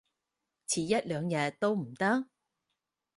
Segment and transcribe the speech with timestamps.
[0.03, 0.05] 遲
[0.81, 2.25] 一兩日都唔得？